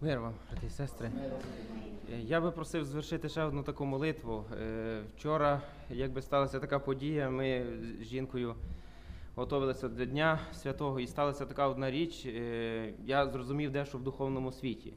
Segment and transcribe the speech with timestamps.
[0.00, 1.10] Мир вам, брати і сестри.
[2.12, 4.44] Е, Я би просив звершити ще одну таку молитву.
[4.62, 5.60] Е, Вчора,
[5.90, 7.66] якби сталася така подія, ми
[8.00, 8.54] з жінкою
[9.34, 12.26] готувалися до Дня Святого, і сталася така одна річ.
[12.26, 14.92] е, Я зрозумів дещо в духовному світі.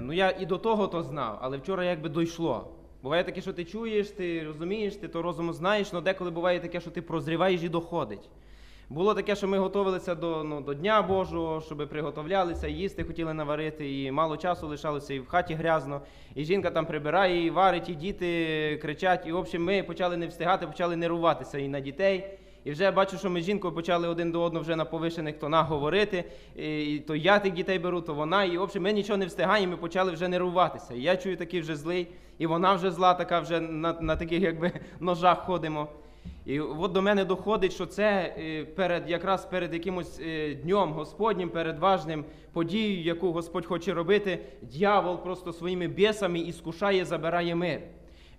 [0.00, 2.68] Ну я і до того то знав, але вчора якби дійшло.
[3.02, 6.80] Буває таке, що ти чуєш, ти розумієш, ти то розуму знаєш, але деколи буває таке,
[6.80, 8.28] що ти прозріваєш і доходить.
[8.90, 14.02] Було таке, що ми готувалися до, ну, до Дня Божого, щоб приготовлялися, їсти хотіли наварити,
[14.02, 16.00] і мало часу лишалося, і в хаті грязно.
[16.34, 19.26] І жінка там прибирає, і варить, і діти кричать.
[19.26, 22.38] І в общем, ми почали не встигати, почали нервуватися і на дітей.
[22.64, 25.68] І вже бачу, що ми з жінкою почали один до одного вже на повишених тонах
[25.68, 26.24] говорити.
[26.56, 28.44] І, то я тих дітей беру, то вона.
[28.44, 30.94] І в общем, ми нічого не встигаємо, ми почали вже нервуватися.
[30.94, 34.42] І я чую такий вже злий, і вона вже зла, така вже на, на таких
[34.42, 35.88] якби ножах ходимо.
[36.46, 41.48] І от до мене доходить, що це е, перед якраз перед якимось е, днем Господнім,
[41.48, 47.80] перед важним подією, яку Господь хоче робити, дьявол просто своїми бісами іскушає, забирає мир.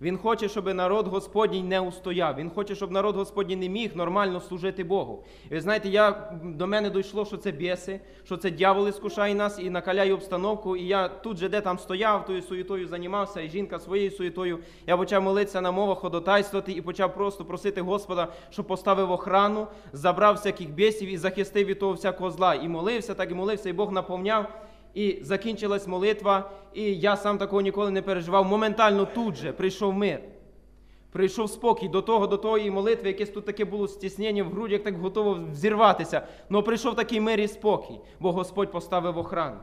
[0.00, 2.36] Він хоче, щоб народ Господній не устояв.
[2.36, 5.24] Він хоче, щоб народ Господній не міг нормально служити Богу.
[5.50, 9.58] І ви знаєте, я, до мене дійшло, що це біси, що це дьявол іскушає нас
[9.58, 10.76] і накаляє обстановку.
[10.76, 14.58] І я тут же, де там стояв, тою суєтою займався, і жінка своєю суєтою.
[14.86, 20.34] Я почав молитися на мовах, ходотайствувати і почав просто просити Господа, щоб поставив охрану, забрав
[20.34, 22.54] всяких бісів і захистив від того всякого зла.
[22.54, 24.69] І молився, так і молився, і Бог наповняв.
[24.94, 28.46] І закінчилась молитва, і я сам такого ніколи не переживав.
[28.46, 30.20] Моментально тут же прийшов мир.
[31.12, 34.98] Прийшов спокій до того, до тої молитви, якесь тут таке було стіснення в грудях, так
[34.98, 36.26] готово взірватися.
[36.50, 39.56] Але прийшов такий мир і спокій, бо Господь поставив охрану.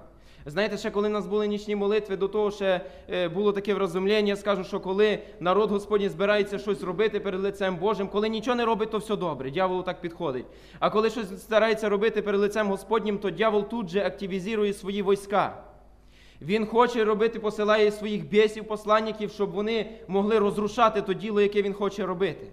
[0.50, 4.36] Знаєте, ще коли в нас були нічні молитви, до того ще е, було таке врозумлення,
[4.36, 8.92] скажу, що коли народ Господній збирається щось робити перед лицем Божим, коли нічого не робить,
[8.92, 9.52] то все добре.
[9.52, 10.46] Дьяволу так підходить.
[10.80, 15.64] А коли щось старається робити перед лицем Господнім, то дьявол тут же активізує свої війська.
[16.42, 21.74] Він хоче робити, посилає своїх бісів, посланників, щоб вони могли розрушати то діло, яке він
[21.74, 22.48] хоче робити.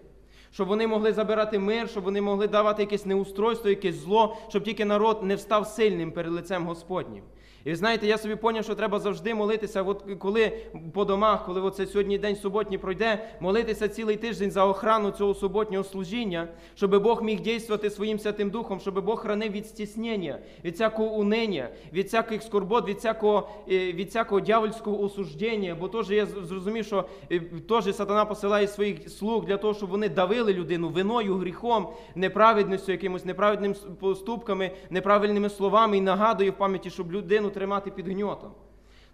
[0.50, 4.84] Щоб вони могли забирати мир, щоб вони могли давати якесь неустройство, якесь зло, щоб тільки
[4.84, 7.22] народ не встав сильним перед лицем Господнім.
[7.64, 10.52] І ви знаєте, я собі поняв, що треба завжди молитися, от коли
[10.92, 15.84] по домах, коли оце сьогодні день суботній пройде, молитися цілий тиждень за охрану цього суботнього
[15.84, 21.08] служіння, щоб Бог міг дійствувати своїм Святим Духом, щоб Бог хранив від стіснення, від всякого
[21.08, 25.76] унення, від всяких скорбот, від всякого, е, від всякого дьявольського осуждення.
[25.80, 30.08] Бо теж я зрозумів, що е, теж сатана посилає своїх слуг для того, щоб вони
[30.08, 37.12] давили людину виною, гріхом, неправедністю, якимось неправедними поступками, неправильними словами і нагадує в пам'яті, щоб
[37.12, 38.52] людину тримати під гньотом.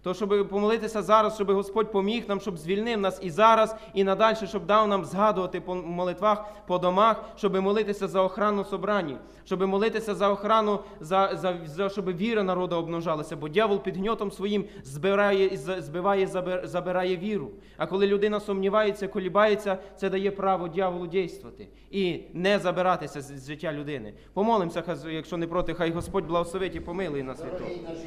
[0.03, 4.37] То, щоб помолитися зараз, щоб Господь поміг нам, щоб звільнив нас і зараз, і надалі,
[4.47, 10.15] щоб дав нам згадувати по молитвах по домах, щоб молитися за охрану собрані, щоб молитися
[10.15, 15.57] за охрану, за, за, за щоб віра народу обмножалася, бо дьявол під гньотом своїм збирає,
[15.57, 16.27] збиває,
[16.65, 17.51] забирає віру.
[17.77, 23.47] А коли людина сумнівається, колібається, це дає право дьяволу дійствувати і не забиратися з, з
[23.47, 24.15] життя людини.
[24.33, 27.71] Помолимося, якщо не проти, хай Господь благословить і помилує нас від того.
[27.71, 27.99] Дорогий наш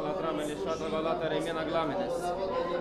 [0.00, 2.12] Baladram, Elishadra, Balata, Remena Glamenes.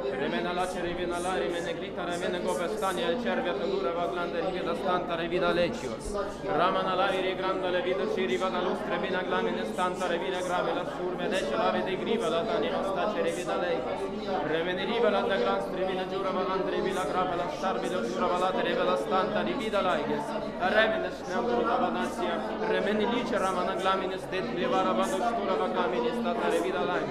[0.10, 5.52] Remena Lace, Remena La, Remene Glita, Remene Gopestani, El Cervia, Tendura, Vaglanda, Rivida Stanta, Revida
[5.52, 5.96] Lecio.
[6.44, 11.56] Ramana Lari, Regranda, Levida Ciriva, da Lustre, Vina Glamenes, Stanta, Revina Grave, La Surme, Lece,
[11.56, 13.82] Lave de Griva, La Tani, Ostace, Revida lei.
[14.48, 18.62] Remene Riva, La da Daglans, Revina Giura, Valandre, la Grave, La starvi La Giura, Valata,
[18.62, 20.24] Revida Stanta, Revida Laiges.
[20.60, 27.09] Remene Sneaguruta, Vadansia, Remene Lice, Ramana Glamenes, Det, Levara, Vadostura, Vaglamini, Stata, Revida Laica.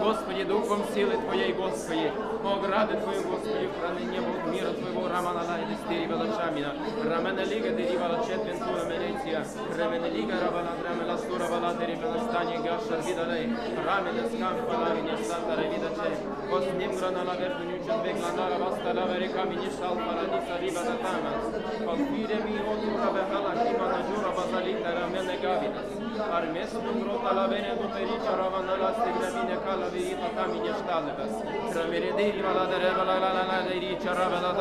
[0.00, 2.12] Господи, духом сили Твоєї, Господи,
[2.44, 6.72] огради Твою, Господи, храни небо мира Твоего, рамана лайде стири велачамина,
[7.10, 9.44] рамена лига дерива la четвентура менеция,
[9.78, 13.46] рамена лига равана драмела стура вала дерива стане гаша вида лей,
[13.86, 16.10] рамена скампа лавине стата ревида че,
[16.56, 20.94] Осним грана la vertu нючен век ланара васта la вери камини шал парадиса риба да
[21.02, 21.44] тамас,
[21.86, 25.99] Палфире ми отура вехала кима на жура базалита рамена гавинас,
[26.39, 31.33] Армесну грота la vene du pericia ravana la stegramine cala verita camine stalebes.
[31.75, 34.51] Rameredei vala de revala la la la de ricia ravela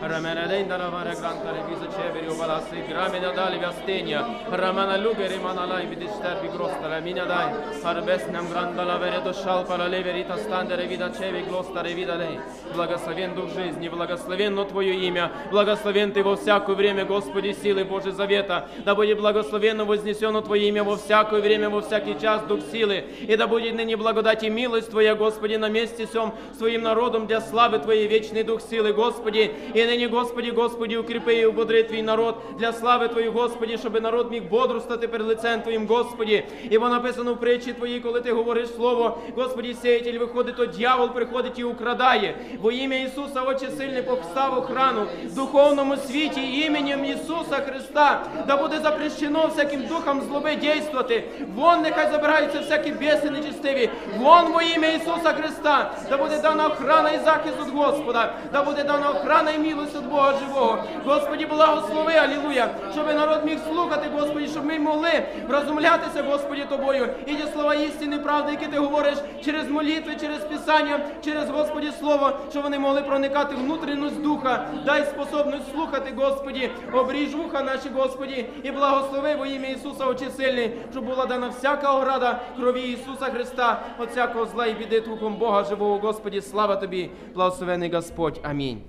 [0.00, 4.26] Rameredei da ravare granta le visa ceveri o valassi gramine dali vastenia.
[4.50, 7.52] Ramana luge rimana lai vidi sterbi grosta la mina dai.
[7.82, 12.16] Arbes нам гранда la vere do шал пара ле верита стандере вида чеви глоста ревида
[12.16, 12.40] лей.
[12.74, 18.68] Благословен дух жизни, благословенно Твое имя, благословен Ты во всякое время, Господи, силы Божьей Завета,
[18.84, 23.04] да будет благословенно вознесение вознесено Твое имя во всякое время, во всякий час, Дух силы.
[23.20, 27.26] И да будет ныне благодать и милость Твоя, Господи, на месте сем с Твоим народом
[27.26, 29.52] для славы Твоей, вечный Дух силы, Господи.
[29.74, 34.31] И ныне, Господи, Господи, укрепи и убодри Твій народ для слави Твої, Господи, щоб народ
[34.31, 36.43] міг бодрствувати перед лицем Твоїм, Господи.
[36.69, 41.09] І бо написано в притчі Твоїй, коли Ти говориш слово, Господи, сеятель виходить, то дьявол
[41.09, 42.35] приходить і украдає.
[42.61, 48.79] Во ім'я Ісуса, Отче сильний, постав охрану в духовному світі іменем Ісуса Христа, да буде
[48.79, 51.23] запрещено всяким духом злоби дійствувати.
[51.55, 53.89] Вон нехай забираються всякі біси нечистиві.
[54.19, 58.83] Вон во ім'я Ісуса Христа, да буде дана охрана і захист від Господа, да буде
[58.83, 60.83] дана охрана і милость від Бога живого.
[61.05, 67.09] Господі, благослови, алілуя, щоб народ міг слухати, Господі, щоб ми могли розумлятися, Господі, тобою.
[67.25, 72.31] І ті слова істини, правди, які ти говориш через молитви, через Писання, через Господі Слово,
[72.49, 74.65] щоб вони могли проникати внутрішність духа.
[74.85, 80.71] Дай способність слухати, Господі, обріж вуха наші, Господі, і благослови во ім'я Ісуса, очі сильний,
[80.91, 85.63] щоб була дана всяка ограда крові Ісуса Христа, от всякого зла і біди духом Бога
[85.63, 88.39] живого, Господі, слава тобі, благословений Господь.
[88.43, 88.81] Амінь.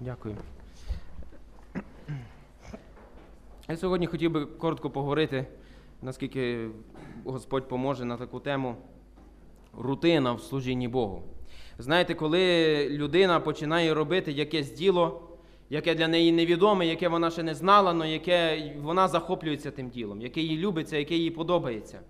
[0.00, 0.36] Дякую.
[3.68, 5.46] Я сьогодні хотів би коротко поговорити,
[6.02, 6.68] наскільки
[7.24, 8.76] Господь поможе на таку тему
[9.78, 11.22] рутина в служінні Богу.
[11.78, 15.22] Знаєте, коли людина починає робити якесь діло,
[15.70, 20.20] яке для неї невідоме, яке вона ще не знала, але яке вона захоплюється тим ділом,
[20.20, 22.00] яке їй любиться, яке їй подобається.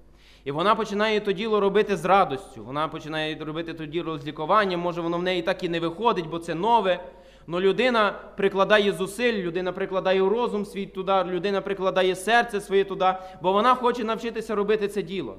[0.44, 2.64] І вона починає то діло робити з радостю.
[2.64, 6.26] Вона починає робити то діло з лікуванням, може воно в неї так і не виходить,
[6.26, 7.00] бо це нове.
[7.50, 13.52] Но людина прикладає зусиль, людина прикладає розум свій туди, людина прикладає серце своє туди, бо
[13.52, 15.36] вона хоче навчитися робити це діло.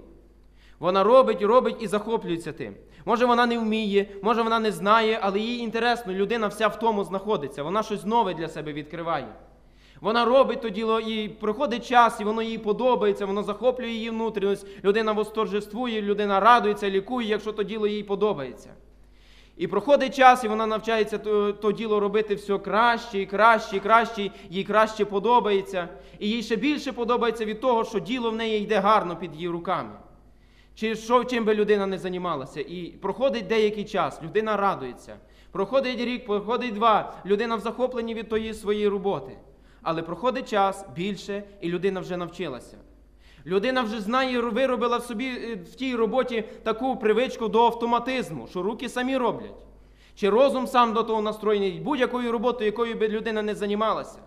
[0.79, 2.73] Вона робить, робить і захоплюється тим.
[3.05, 7.03] Може, вона не вміє, може вона не знає, але їй інтересно, людина вся в тому
[7.03, 9.27] знаходиться, вона щось нове для себе відкриває.
[10.01, 14.67] Вона робить то діло, і проходить час, і воно їй подобається, воно захоплює її внутрішність,
[14.83, 18.69] людина восторжествує, людина радується, лікує, якщо то діло їй подобається.
[19.59, 23.79] І проходить час, і вона навчається то, то діло робити все краще і краще, і
[23.79, 25.89] краще, їй краще подобається.
[26.19, 29.49] І їй ще більше подобається від того, що діло в неї йде гарно під її
[29.49, 29.91] руками.
[30.75, 32.61] Чи що чим би людина не займалася.
[32.61, 35.17] І проходить деякий час, людина радується.
[35.51, 39.37] Проходить рік, проходить два, людина в захопленні від тої своєї роботи.
[39.81, 42.77] Але проходить час більше, і людина вже навчилася.
[43.49, 48.61] Людина вже знає, виробила в собі е, в тій роботі таку привичку до автоматизму, що
[48.61, 49.55] руки самі роблять.
[50.15, 54.19] Чи розум сам до того настроєний, будь-якою роботою, якою би людина не займалася.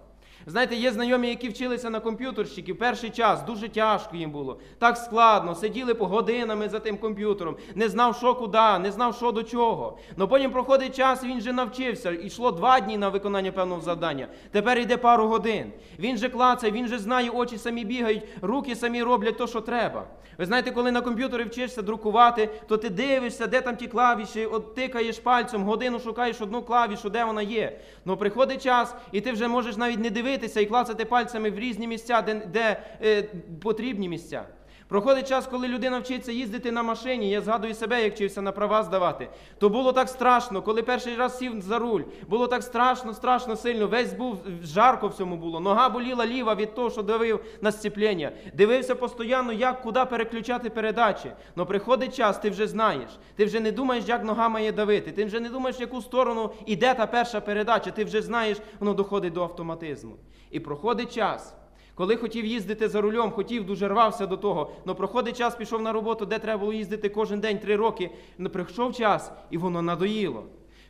[0.46, 5.54] Знаєте, є знайомі, які вчилися на комп'ютерщиків перший час, дуже тяжко їм було, так складно,
[5.54, 9.98] сиділи по годинами за тим комп'ютером, не знав, що куди, не знав, що до чого.
[10.16, 12.10] Но потім проходить час, він же навчився.
[12.10, 14.28] Йшло два дні на виконання певного завдання.
[14.50, 15.72] Тепер йде пару годин.
[15.98, 20.04] Він же клацає, він же знає, очі самі бігають, руки самі роблять то, що треба.
[20.38, 24.74] Ви знаєте, коли на комп'ютері вчишся друкувати, то ти дивишся, де там ті клавіші, от
[24.74, 27.78] тикаєш пальцем, годину шукаєш одну клавішу, де вона є.
[28.04, 31.86] Ну приходить час, і ти вже можеш навіть не дивитися і клацати пальцями в різні
[31.86, 33.22] місця, де, де е,
[33.62, 34.44] потрібні місця.
[34.88, 37.30] Проходить час, коли людина вчиться їздити на машині.
[37.30, 39.28] Я згадую себе, як вчився на права здавати.
[39.58, 42.02] То було так страшно, коли перший раз сів за руль.
[42.28, 43.86] Було так страшно, страшно сильно.
[43.86, 45.60] Весь був жарко всьому було.
[45.60, 48.32] Нога боліла ліва від того, що давив на сцеплення.
[48.54, 51.32] Дивився постійно, як куди переключати передачі.
[51.56, 53.10] Но приходить час, ти вже знаєш.
[53.36, 55.12] Ти вже не думаєш, як нога має давити.
[55.12, 57.90] Ти вже не думаєш, в яку сторону йде та перша передача.
[57.90, 60.16] Ти вже знаєш, воно доходить до автоматизму.
[60.50, 61.54] І проходить час.
[62.02, 64.70] Коли хотів їздити за рулем, хотів, дуже рвався до того.
[64.86, 68.10] але проходить час, пішов на роботу, де треба було їздити кожен день три роки.
[68.38, 70.44] Но прийшов час, і воно надоїло.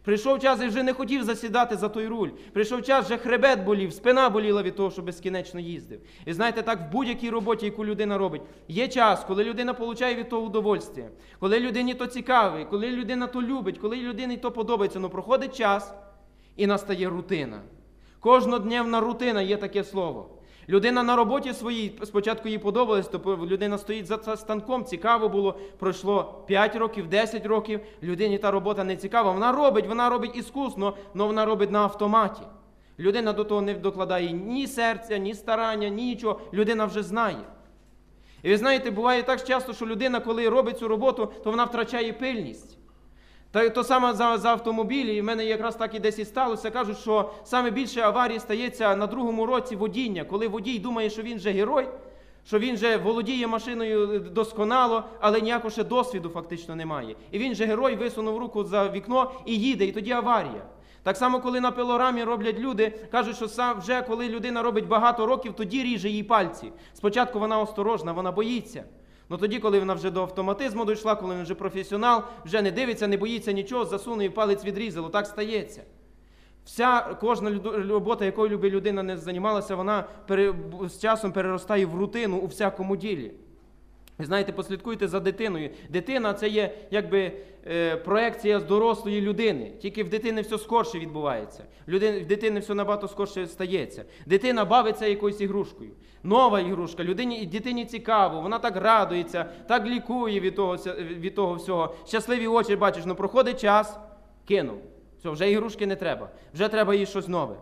[0.04, 2.28] Прийшов час і вже не хотів засідати за той руль.
[2.52, 6.00] Прийшов час, вже хребет болів, спина боліла від того, що безкінечно їздив.
[6.26, 10.28] І знаєте, так в будь-якій роботі, яку людина робить, є час, коли людина отримує від
[10.28, 11.08] того удовольствие,
[11.40, 15.94] коли людині то цікавий, коли людина то любить, коли людині то подобається, але проходить час
[16.56, 17.60] і настає рутина.
[18.20, 20.30] Кожнодневна рутина є таке слово.
[20.68, 25.58] Людина на роботі своїй спочатку їй подобалось, то людина стоїть за станком, цікаво було.
[25.78, 27.80] Пройшло 5 років, 10 років.
[28.02, 29.32] Людині та робота не цікава.
[29.32, 32.42] Вона робить, вона робить іскусно, але вона робить на автоматі.
[32.98, 36.40] Людина до того не докладає ні серця, ні старання, ні нічого.
[36.52, 37.44] Людина вже знає.
[38.42, 42.12] І ви знаєте, буває так часто, що людина, коли робить цю роботу, то вона втрачає
[42.12, 42.78] пильність.
[43.52, 46.70] Та то саме за, за автомобілі, і в мене якраз так і десь і сталося.
[46.70, 51.38] Кажуть, що саме більше аварій стається на другому році водіння, коли водій думає, що він
[51.38, 51.88] же герой,
[52.46, 57.16] що він же володіє машиною досконало, але ніякого ще досвіду фактично немає.
[57.30, 60.62] І він же герой висунув руку за вікно і їде, і тоді аварія.
[61.02, 65.26] Так само, коли на пилорамі роблять люди, кажуть, що сам вже коли людина робить багато
[65.26, 66.72] років, тоді ріже їй пальці.
[66.94, 68.84] Спочатку вона осторожна, вона боїться.
[69.32, 73.08] Ну тоді, коли вона вже до автоматизму дійшла, коли вона вже професіонал, вже не дивиться,
[73.08, 75.08] не боїться нічого, засуне і палець відрізало.
[75.08, 75.82] Так стається.
[76.64, 80.04] Вся кожна робота, якою би людина не займалася, вона
[80.88, 83.32] з часом переростає в рутину у всякому ділі.
[84.18, 85.70] Ви знаєте, послідкуйте за дитиною.
[85.88, 87.32] Дитина це є якби
[87.66, 89.72] е, проекція з дорослої людини.
[89.80, 91.64] Тільки в дитини все скорше відбувається.
[91.86, 94.04] В дитини все набагато скорше стається.
[94.26, 95.90] Дитина бавиться якоюсь ігрушкою.
[96.22, 97.04] Нова ігрушка.
[97.04, 101.94] Людині, дитині цікаво, вона так радується, так лікує від того, від того всього.
[102.06, 103.98] Щасливі очі бачиш, ну проходить час,
[104.48, 104.78] кинув.
[105.18, 106.28] Все, вже ігрушки не треба.
[106.54, 107.56] Вже треба їй щось нове.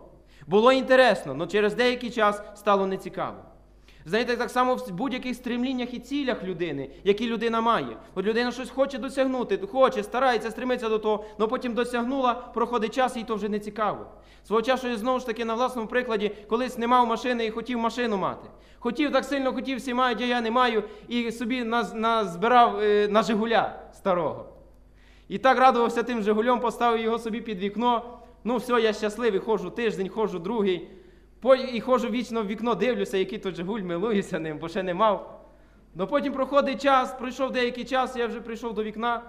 [0.47, 3.37] Було інтересно, але через деякий час стало нецікаво.
[4.05, 7.97] Знаєте, так само в будь-яких стремліннях і цілях людини, які людина має.
[8.15, 13.17] От людина щось хоче досягнути, хоче, старається, стремиться до того, але потім досягнула, проходить час,
[13.17, 14.05] і то вже не цікаво.
[14.47, 17.79] Свого часу я знову ж таки на власному прикладі, колись не мав машини і хотів
[17.79, 18.49] машину мати.
[18.79, 23.23] Хотів так сильно, хотів, всі мають, а я не маю, і собі назбирав е, на
[23.23, 24.45] Жигуля старого.
[25.27, 28.19] І так радувався тим Жигулем, поставив його собі під вікно.
[28.43, 30.87] Ну, все, я щасливий, ходжу тиждень, ходжу другий.
[31.73, 35.47] І ходжу вічно в вікно, дивлюся, який то Жигуль, милуюся ним, бо ще не мав.
[35.95, 39.21] Ну потім проходить час, пройшов деякий час, я вже прийшов до вікна.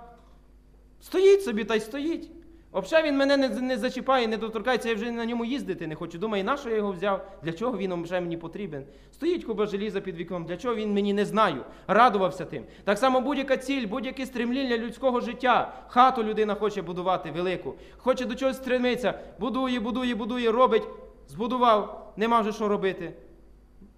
[1.00, 2.30] Стоїть собі та й стоїть.
[2.72, 6.18] Взагалі він мене не, не зачіпає, не доторкається, я вже на ньому їздити не хочу.
[6.18, 7.38] Думаю, на що я його взяв?
[7.42, 8.84] Для чого він вже мені потрібен?
[9.12, 11.64] Стоїть куба желіза під вікном, для чого він мені не знаю.
[11.86, 12.64] Радувався тим.
[12.84, 15.74] Так само будь-яка ціль, будь-яке стремління людського життя.
[15.88, 19.14] Хату людина хоче будувати велику, хоче до чогось стремитися.
[19.38, 20.84] Будує, будує, будує, робить,
[21.28, 23.12] збудував, нема вже що робити.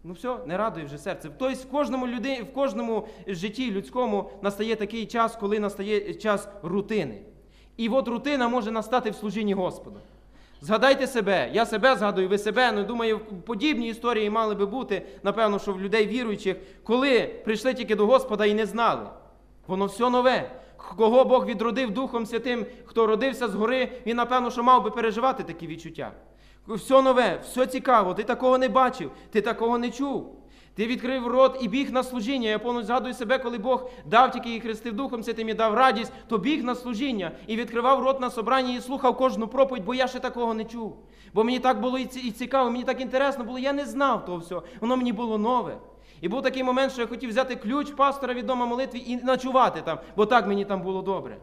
[0.05, 1.31] Ну все, не радує вже серце.
[1.39, 7.23] Тобто в кожному люди, в кожному житті людському настає такий час, коли настає час рутини.
[7.77, 10.01] І от рутина може настати в служінні Господа.
[10.61, 12.73] Згадайте себе, я себе згадую, ви себе.
[12.73, 17.97] Ну думаю, подібні історії мали би бути, напевно, що в людей віруючих, коли прийшли тільки
[17.97, 19.07] до Господа і не знали.
[19.67, 20.51] Воно все нове.
[20.97, 25.67] Кого Бог відродив Духом Святим, хто родився згори, він, напевно, що мав би переживати такі
[25.67, 26.13] відчуття.
[26.69, 30.41] Все нове, все цікаво, ти такого не бачив, ти такого не чув.
[30.75, 32.49] Ти відкрив рот і біг на служіння.
[32.49, 36.13] Я повністю згадую себе, коли Бог дав тільки і хрестив Духом Святим і дав радість,
[36.29, 40.07] то біг на служіння і відкривав рот на собранні і слухав кожну проповідь, бо я
[40.07, 40.97] ще такого не чув.
[41.35, 44.63] Бо мені так було і цікаво, мені так інтересно було, я не знав того всього.
[44.81, 45.79] Воно мені було нове.
[46.21, 49.83] І був такий момент, що я хотів взяти ключ пастора від дома молитви і ночувати
[49.83, 51.37] там, бо так мені там було добре.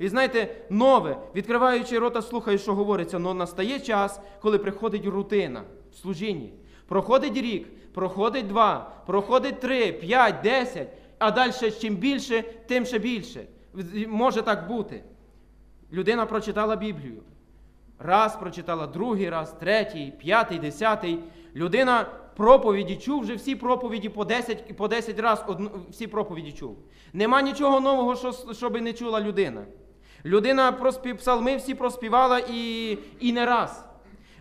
[0.00, 5.96] І знаєте, нове, відкриваючи рота, слухаю, що говориться, але настає час, коли приходить рутина в
[5.96, 6.52] служінні.
[6.88, 10.88] Проходить рік, проходить два, проходить три, п'ять, десять,
[11.18, 13.44] а далі чим більше, тим ще більше.
[14.08, 15.04] Може так бути.
[15.92, 17.22] Людина прочитала Біблію.
[17.98, 21.18] Раз прочитала, другий раз, третій, п'ятий, десятий.
[21.56, 25.44] Людина проповіді чув, вже всі проповіді по 10, по 10 разів
[25.90, 26.78] всі проповіді чув.
[27.12, 29.64] Нема нічого нового, що, щоб не чула людина.
[30.24, 33.84] Людина проспів, псалми всі проспівала і, і не раз.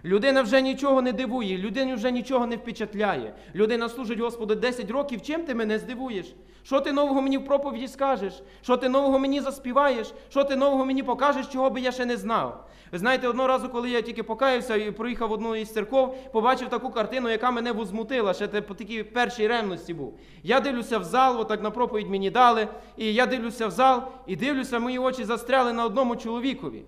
[0.06, 3.34] Людина вже нічого не дивує, людину вже нічого не впечатляє.
[3.56, 6.36] Людина служить Господу 10 років, чим ти мене здивуєш?
[6.64, 8.34] Що ти нового мені в проповіді скажеш?
[8.62, 10.14] Що ти нового мені заспіваєш?
[10.30, 12.70] Що ти нового мені покажеш, чого би я ще не знав?
[12.92, 16.90] Ви знаєте, одного разу, коли я тільки покаявся і проїхав одну із церков, побачив таку
[16.90, 20.20] картину, яка мене возмутила, ще по такій першій ревності був.
[20.44, 24.36] Я дивлюся в зал, отак на проповідь мені дали, і я дивлюся в зал, і
[24.36, 26.84] дивлюся, мої очі застряли на одному чоловікові.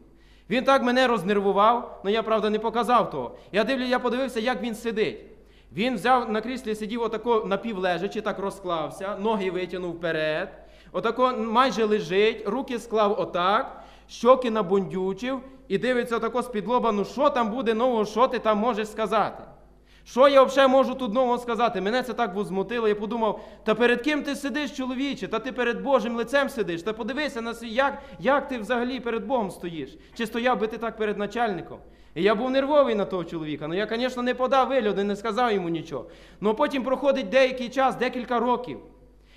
[0.51, 3.31] Він так мене рознервував, але я, правда, не показав того.
[3.51, 5.19] Я дивлю, я подивився, як він сидить.
[5.73, 10.49] Він взяв на кріслі, сидів отако напівлежачи, так розклався, ноги витягнув вперед,
[10.91, 17.29] отако майже лежить, руки склав отак, щоки набундючив і дивиться отако з-під лоба, ну що
[17.29, 19.43] там буде нового, що ти там можеш сказати?
[20.05, 21.81] Що я взагалі можу тут нового сказати?
[21.81, 22.87] Мене це так возмутило.
[22.87, 25.27] Я подумав, та перед ким ти сидиш, чоловіче?
[25.27, 26.83] Та ти перед Божим лицем сидиш.
[26.83, 29.97] Та подивися на свій, як, як ти взагалі перед Богом стоїш?
[30.17, 31.77] Чи стояв би ти так перед начальником?
[32.15, 33.67] І я був нервовий на того чоловіка.
[33.67, 36.05] Ну я, звісно, не подав вигляду, не сказав йому нічого.
[36.41, 38.79] Ну потім проходить деякий час, декілька років.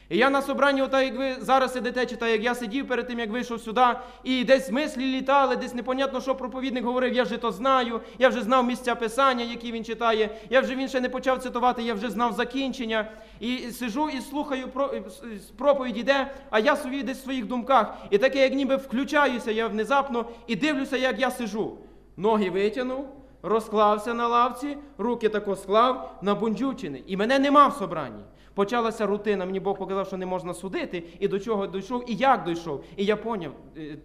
[0.08, 3.06] І я на собранні, отак як ви зараз сидите, чи так як я сидів перед
[3.06, 3.86] тим, як вийшов сюди,
[4.24, 8.42] і десь мислі літали, десь непонятно, що проповідник говорив, я вже то знаю, я вже
[8.42, 12.10] знав місця писання, які він читає, я вже він ще не почав цитувати, я вже
[12.10, 13.10] знав закінчення.
[13.40, 14.94] І сижу і слухаю про
[15.58, 17.94] проповідь іде, а я собі десь в своїх думках.
[18.10, 21.78] І таке, як ніби включаюся, я внезапно і дивлюся, як я сижу.
[22.16, 23.06] Ноги витягнув,
[23.42, 27.04] розклався на лавці, руки тако склав, набунджучений.
[27.06, 28.22] І мене нема в собранні.
[28.54, 32.44] Почалася рутина, мені Бог показав, що не можна судити, і до чого дійшов, і як
[32.44, 32.84] дійшов.
[32.96, 33.96] І я поняв е,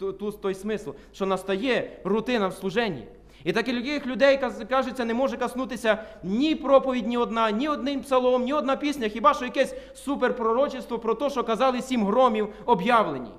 [0.41, 3.03] той смисл, що настає рутина в служенні.
[3.44, 4.39] І таких людей,
[4.70, 9.34] кажеться, не може коснутися ні проповідь, ні одна, ні один псалом, ні одна пісня, хіба
[9.34, 13.32] що якесь суперпророчество про те, що казали сім громів об'явлені.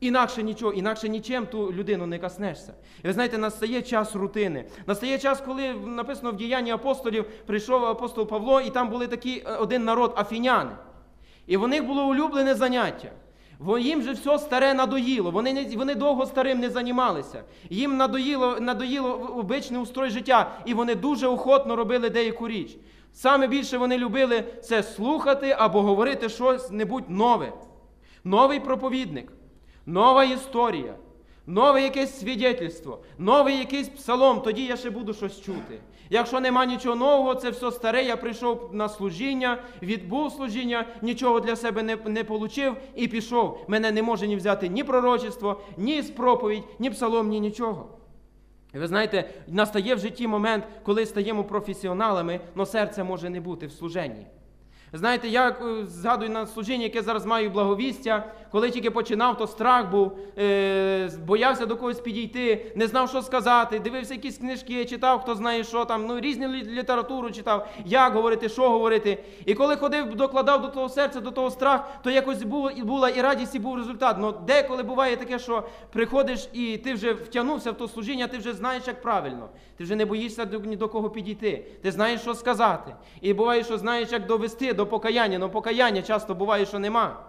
[0.00, 2.74] Інакше нічого, інакше нічим ту людину не коснешся.
[3.04, 4.64] І ви знаєте, настає час рутини.
[4.86, 9.56] Настає час, коли написано в діянні апостолів, прийшов апостол Павло, і там були такі е,
[9.56, 10.70] один народ афіняни.
[11.46, 13.10] І в них було улюблене заняття.
[13.80, 15.30] Їм же все старе надоїло.
[15.30, 17.42] Вони, не, вони довго старим не займалися.
[17.70, 22.76] Їм надоїло, надоїло обичний устрой життя, і вони дуже охотно робили деяку річ.
[23.12, 27.52] Саме більше вони любили це слухати або говорити щось небудь нове.
[28.24, 29.32] Новий проповідник,
[29.86, 30.94] нова історія,
[31.46, 35.80] нове якесь свідетельство, новий якийсь псалом, тоді я ще буду щось чути.
[36.10, 41.56] Якщо нема нічого нового, це все старе, я прийшов на служіння, відбув служіння, нічого для
[41.56, 43.64] себе не, не получив і пішов.
[43.68, 47.88] Мене не може ні взяти ні пророчество, ні проповідь, ні псалом, ні нічого.
[48.74, 53.72] Ви знаєте, настає в житті момент, коли стаємо професіоналами, але серця може не бути в
[53.72, 54.26] служенні.
[54.92, 59.90] Знаєте, я е, згадую на служіння, яке зараз маю благовістя, коли тільки починав, то страх
[59.90, 65.34] був, е, боявся до когось підійти, не знав, що сказати, дивився якісь книжки, читав, хто
[65.34, 69.18] знає, що там, ну різну літературу читав, як говорити, що говорити.
[69.46, 73.20] І коли ходив, докладав до того серця, до того страх, то якось було, була і
[73.20, 74.18] радість, і був результат.
[74.18, 75.62] Но деколи буває таке, що
[75.92, 79.48] приходиш і ти вже втягнувся в то служіння, ти вже знаєш, як правильно.
[79.76, 81.64] Ти вже не боїшся ні до кого підійти.
[81.82, 82.94] Ти знаєш, що сказати.
[83.20, 85.38] І буває, що знаєш, як довести до покаяння.
[85.38, 87.20] Но покаяння часто буває, що нема.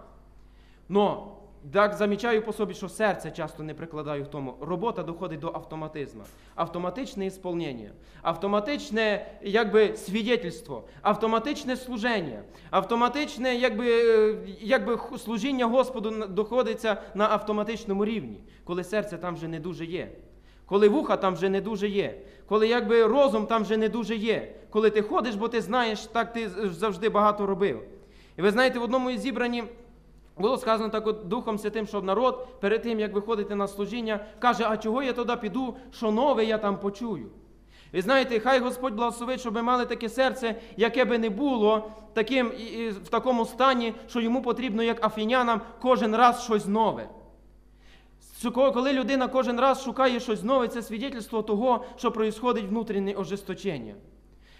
[0.88, 1.34] Но
[1.72, 4.54] так замічаю по собі, що серце часто не прикладаю в тому.
[4.60, 6.22] Робота доходить до автоматизму.
[6.54, 7.90] Автоматичне ісполнення,
[8.22, 18.40] автоматичне якби, свідетельство, автоматичне служення, автоматичне якби, е, якби служіння Господу доходиться на автоматичному рівні,
[18.64, 20.08] коли серце там вже не дуже є.
[20.68, 22.14] Коли вуха там вже не дуже є,
[22.46, 26.32] коли якби розум там вже не дуже є, коли ти ходиш, бо ти знаєш, так
[26.32, 27.82] ти завжди багато робив.
[28.36, 29.64] І ви знаєте, в одному із зібранні
[30.38, 34.66] було сказано так от Духом Святим, щоб народ перед тим, як виходити на служіння, каже,
[34.68, 37.26] а чого я туди піду, що нове я там почую.
[37.92, 42.52] Ви знаєте, хай Господь благословить, щоб ми мали таке серце, яке би не було таким,
[43.04, 47.08] в такому стані, що йому потрібно, як афінянам, кожен раз щось нове.
[48.54, 53.94] Коли людина кожен раз шукає щось нове, це свідетельство того, що проїсходить внутрішнє ожесточення.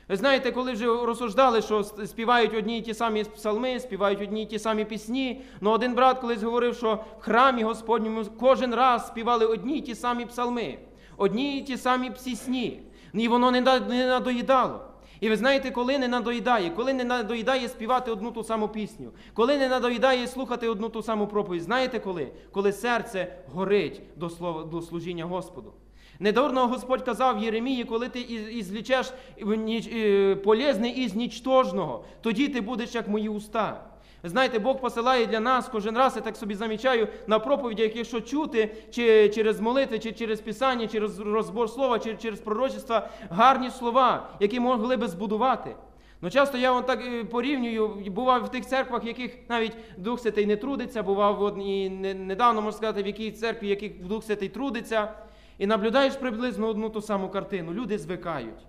[0.08, 4.46] Ви знаєте, коли вже розсуждали, що співають одні й ті самі псалми, співають одні й
[4.46, 5.42] ті самі пісні.
[5.60, 9.94] Ну один брат колись говорив, що в храмі Господньому кожен раз співали одні й ті
[9.94, 10.78] самі псалми,
[11.16, 12.82] одні й ті самі пісні.
[13.14, 13.60] І воно не
[14.06, 14.87] надоїдало.
[15.20, 19.58] І ви знаєте, коли не надоїдає, коли не надоїдає співати одну ту саму пісню, коли
[19.58, 22.28] не надоїдає слухати одну ту саму проповідь, знаєте коли?
[22.52, 25.72] Коли серце горить до слова до служіння Господу.
[26.20, 33.08] Недавно Господь казав Єремії, коли ти ізлічеш е, полезне із нічтожного, тоді ти будеш як
[33.08, 33.87] мої уста.
[34.24, 38.74] Знаєте, Бог посилає для нас кожен раз, я так собі замічаю, на проповідях, якщо чути,
[38.90, 43.00] чи через молитви, чи через писання, через розбор слова, чи через пророчество,
[43.30, 45.76] гарні слова, які могли би збудувати.
[46.20, 50.20] Ну часто я вон так е, порівнюю, бував в тих церквах, в яких навіть Дух
[50.20, 54.24] Святий не трудиться, бував от, і недавно, можна сказати, в якій церкві, в яких Дух
[54.24, 55.12] Святий трудиться,
[55.58, 57.72] і наблюдаєш приблизно одну ту саму картину.
[57.72, 58.66] Люди звикають.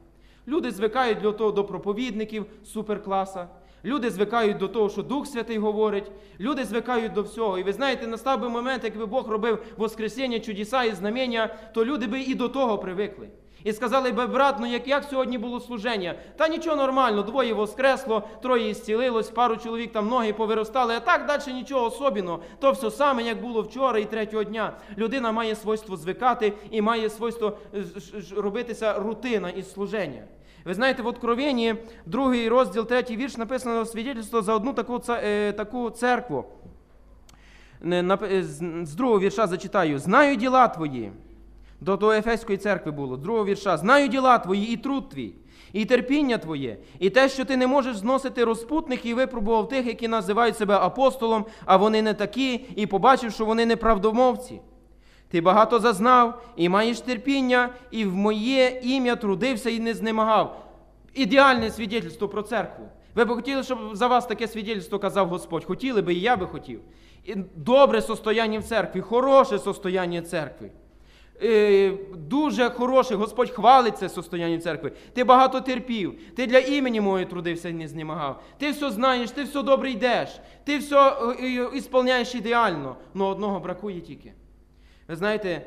[0.47, 3.47] Люди звикають до того до проповідників суперкласа.
[3.85, 6.11] Люди звикають до того, що Дух Святий говорить.
[6.39, 7.59] Люди звикають до всього.
[7.59, 12.07] І ви знаєте, настав би момент, якби Бог робив Воскресіння, чудеса і знамення, то люди
[12.07, 13.29] би і до того привикли.
[13.63, 16.15] І сказали би, брат, ну як, як сьогодні було служення?
[16.37, 21.53] Та нічого нормально, двоє воскресло, троє зцілилось, пару чоловік там ноги повиростали, а так далі
[21.53, 22.39] нічого особливого.
[22.59, 24.77] То все саме, як було вчора і третього дня.
[24.97, 27.83] Людина має свойство звикати і має свойство е,
[28.35, 30.23] робитися рутина із служення.
[30.65, 35.89] Ви знаєте, в Откровенні, другий розділ, третій вірш, написано свідетельство за одну таку, е, таку
[35.89, 36.45] церкву.
[37.86, 38.43] Е,
[38.84, 41.12] з- другого вірша зачитаю: Знаю діла твої.
[41.82, 43.78] До того Ефеської церкви було, другого вірша.
[43.78, 45.34] Знаю діла твої і труд твій,
[45.74, 50.08] і терпіння твоє, і те, що ти не можеш зносити розпутних, і випробував тих, які
[50.08, 54.62] називають себе апостолом, а вони не такі, і побачив, що вони неправдомовці.
[55.29, 60.65] Ти багато зазнав, і маєш терпіння, і в моє ім'я трудився і не знемагав.
[61.13, 62.85] Ідеальне свідетельство про церкву.
[63.15, 65.65] Ви б хотіли, щоб за вас таке свідетельство казав Господь.
[65.65, 66.81] Хотіли би, і я би хотів.
[67.55, 70.71] Добре состояння в церкві, хороше состояння церкви.
[71.43, 74.91] Е, Дуже хороше, Господь хвалить це состояння церкви.
[75.13, 78.43] Ти багато терпів, ти для імені моє трудився і не знімагав.
[78.57, 83.59] Ти все знаєш, ти все добре йдеш, ти все е, е, ісполняєш ідеально, але одного
[83.59, 84.33] бракує тільки.
[85.10, 85.62] Ви знаєте,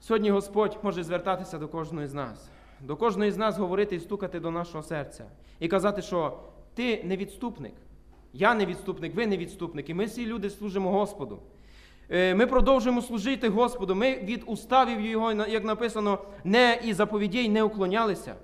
[0.00, 4.40] Сьогодні Господь може звертатися до кожного з нас, до кожного з нас говорити і стукати
[4.40, 5.24] до нашого серця
[5.60, 6.38] і казати, що
[6.74, 7.72] ти не відступник,
[8.32, 11.38] я не відступник, ви не відступник, і ми всі люди служимо Господу.
[12.10, 13.94] Е, Ми продовжуємо служити Господу.
[13.94, 18.34] Ми від уставів Його, як написано, не і заповідей не уклонялися.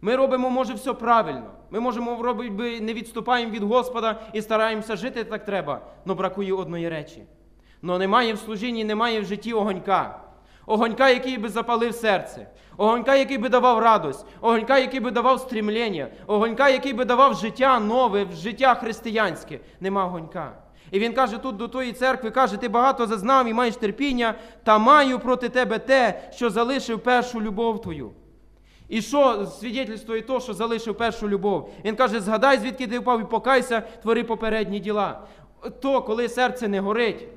[0.00, 1.50] Ми робимо, може, все правильно.
[1.70, 6.88] Ми можемо робити, не відступаємо від Господа і стараємося жити так треба, але бракує одної
[6.88, 7.22] речі.
[7.82, 10.20] Но немає в служінні, немає в житті огонька.
[10.66, 16.08] Огонька, який би запалив серце, огонька, який би давав радость, огонька, який би давав стрімлення,
[16.26, 19.60] огонька, який би давав життя нове, життя християнське.
[19.80, 20.52] Нема огонька.
[20.90, 24.34] І він каже тут до тої церкви, каже, ти багато зазнав і маєш терпіння,
[24.64, 28.10] та маю проти тебе те, що залишив першу любов твою.
[28.88, 31.70] І що свідетельствує то, що залишив першу любов?
[31.84, 35.20] Він каже: згадай, звідки ти впав і покайся, твори попередні діла.
[35.82, 37.28] То, коли серце не горить,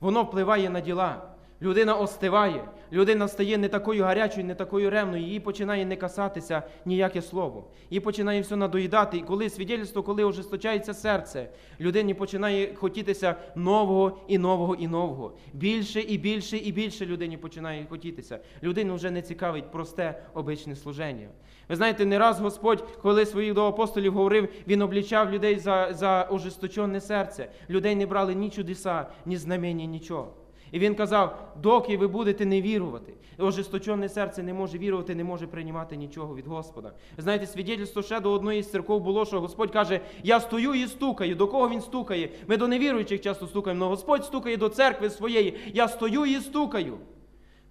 [0.00, 1.22] воно впливає на діла.
[1.62, 7.22] Людина остиває, людина стає не такою гарячою, не такою ревною, їй починає не касатися ніяке
[7.22, 7.64] слово.
[7.90, 9.18] Їй починає все надоїдати.
[9.18, 11.48] І коли свідетельство, коли ожесточається серце,
[11.80, 15.32] людині починає хотітися нового і нового і нового.
[15.52, 18.38] Більше і більше і більше людині починає хотітися.
[18.62, 21.28] Людину вже не цікавить просте обичне служення.
[21.68, 26.28] Ви знаєте, не раз Господь, коли своїх до апостолів говорив, він облічав людей за, за
[26.30, 27.48] ожесточене серце.
[27.70, 30.37] Людей не брали ні чудеса, ні знамення, нічого.
[30.72, 33.14] І він казав, доки ви будете не вірувати.
[33.38, 36.92] Ожесточене серце не може вірувати, не може приймати нічого від Господа.
[37.18, 41.34] Знаєте, свідетельство ще до одної з церков було, що Господь каже: Я стою і стукаю.
[41.34, 42.30] До кого він стукає?
[42.46, 45.54] Ми до невіруючих часто стукаємо, але Господь стукає до церкви своєї.
[45.74, 46.98] Я стою і стукаю.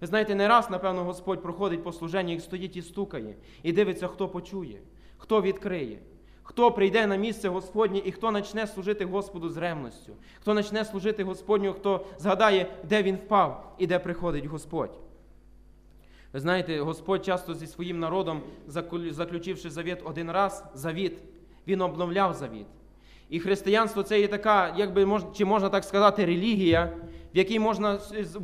[0.00, 4.08] Ви знаєте, не раз, напевно, Господь проходить по служенню, і стоїть і стукає, і дивиться,
[4.08, 4.80] хто почує,
[5.16, 5.98] хто відкриє.
[6.48, 11.24] Хто прийде на місце Господнє і хто почне служити Господу з ревністю, хто почне служити
[11.24, 14.90] Господню, хто згадає, де він впав і де приходить Господь.
[16.32, 18.40] Ви знаєте, Господь часто зі своїм народом,
[19.10, 21.18] заключивши завіт один раз, завіт,
[21.66, 22.66] він обновляв завіт.
[23.30, 26.92] І християнство це є така, як би чи можна так сказати, релігія,
[27.34, 27.98] в якій можна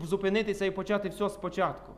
[0.04, 1.92] зупинитися і почати все спочатку.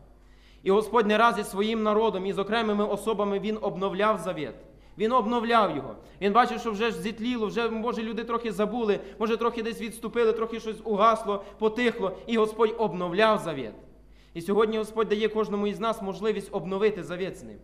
[0.63, 4.55] І Господь не раз із своїм народом і з окремими особами Він обновляв завіт.
[4.99, 5.97] Він обновляв його.
[6.21, 10.33] Він бачив, що вже ж зітліло, вже, може, люди трохи забули, може, трохи десь відступили,
[10.33, 13.73] трохи щось угасло, потихло, і Господь обновляв завіт.
[14.35, 17.57] І сьогодні Господь дає кожному із нас можливість обновити завіт з ним.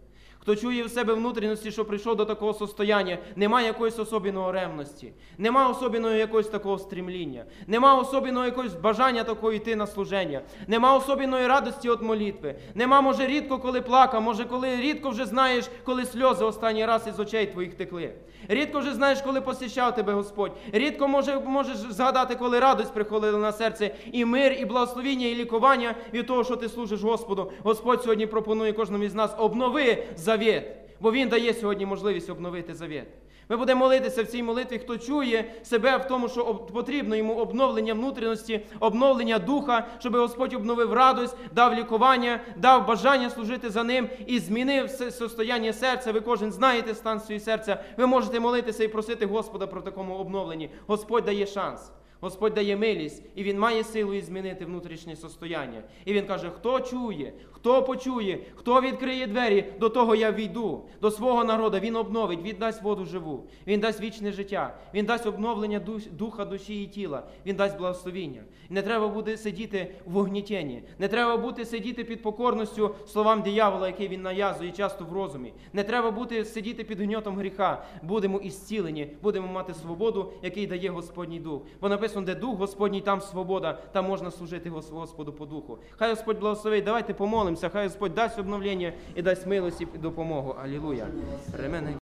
[0.43, 5.69] Хто чує в себе внутрішності, що прийшов до такого состояння, нема якоїсь особливої ревності, нема
[5.69, 11.91] особливого якогось такого стрімління, нема особливого якогось бажання такого йти на служення, нема особливої радості
[11.91, 16.87] від молитви, нема, може, рідко коли плакав, може, коли рідко вже знаєш, коли сльози останній
[16.87, 18.13] раз із очей твоїх текли.
[18.49, 20.53] Рідко вже знаєш, коли посіщав тебе Господь.
[20.73, 25.95] Рідко може, можеш згадати, коли радость приходила на серце, і мир, і благословіння, і лікування
[26.13, 27.53] від того, що ти служиш Господу.
[27.63, 30.63] Господь сьогодні пропонує кожному із нас обнови завіт,
[31.01, 33.05] бо Він дає сьогодні можливість обновити завіт.
[33.49, 37.95] Ми будемо молитися в цій молитві, хто чує себе в тому, що потрібно йому обновлення
[37.95, 44.39] внутрішності, обновлення духа, щоб Господь обновив радость, дав лікування, дав бажання служити за ним і
[44.39, 46.13] змінив состояння серця.
[46.13, 47.85] Ви кожен знаєте стан свого серця.
[47.97, 50.71] Ви можете молитися і просити Господа про такому обновленні.
[50.87, 51.91] Господь дає шанс.
[52.23, 55.83] Господь дає милість, і Він має силу і змінити внутрішнє состояння.
[56.05, 61.11] І Він каже: хто чує, хто почує, хто відкриє двері, до того я війду, до
[61.11, 65.81] свого народу, Він обновить, Він дасть воду живу, Він дасть вічне життя, Він дасть обновлення
[66.13, 68.43] духа, душі і тіла, Він дасть благословіння.
[68.71, 74.09] Не треба буде сидіти в огнітєнні, не треба бути сидіти під покорністю словам диявола, який
[74.09, 75.53] він нав'язує часто в розумі.
[75.73, 77.85] Не треба бути сидіти під гньотом гріха.
[78.03, 81.63] Будемо ісцілені, будемо мати свободу, який дає Господній дух.
[81.81, 81.89] Бо
[82.21, 85.79] написано, де дух Господній, там свобода, там можна служити Господу по духу.
[85.97, 90.57] Хай Господь благословить, давайте помолимося, хай Господь дасть обновлення і дасть милості і допомогу.
[90.63, 91.07] Алілуя.